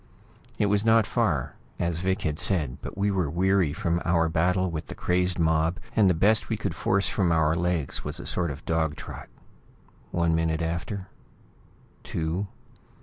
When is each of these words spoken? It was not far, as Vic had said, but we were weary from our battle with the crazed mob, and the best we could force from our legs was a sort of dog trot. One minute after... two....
It 0.57 0.65
was 0.65 0.83
not 0.83 1.05
far, 1.05 1.57
as 1.77 1.99
Vic 1.99 2.23
had 2.23 2.39
said, 2.39 2.79
but 2.81 2.97
we 2.97 3.11
were 3.11 3.29
weary 3.29 3.71
from 3.71 4.01
our 4.03 4.29
battle 4.29 4.71
with 4.71 4.87
the 4.87 4.95
crazed 4.95 5.37
mob, 5.37 5.77
and 5.95 6.09
the 6.09 6.15
best 6.15 6.49
we 6.49 6.57
could 6.57 6.73
force 6.73 7.07
from 7.07 7.31
our 7.31 7.55
legs 7.55 8.03
was 8.03 8.19
a 8.19 8.25
sort 8.25 8.49
of 8.49 8.65
dog 8.65 8.95
trot. 8.95 9.29
One 10.09 10.33
minute 10.33 10.63
after... 10.63 11.05
two.... 12.03 12.47